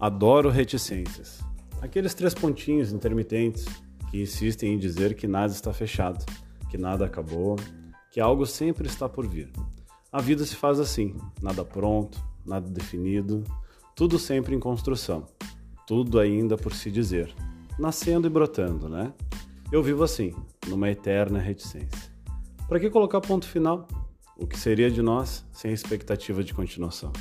[0.00, 1.40] Adoro reticências.
[1.82, 3.66] Aqueles três pontinhos intermitentes
[4.08, 6.24] que insistem em dizer que nada está fechado,
[6.70, 7.56] que nada acabou,
[8.12, 9.50] que algo sempre está por vir.
[10.12, 12.16] A vida se faz assim, nada pronto,
[12.46, 13.42] nada definido,
[13.96, 15.26] tudo sempre em construção,
[15.84, 17.34] tudo ainda por se dizer,
[17.76, 19.12] nascendo e brotando, né?
[19.72, 20.32] Eu vivo assim,
[20.68, 22.12] numa eterna reticência.
[22.68, 23.88] Para que colocar ponto final?
[24.36, 27.12] O que seria de nós sem expectativa de continuação?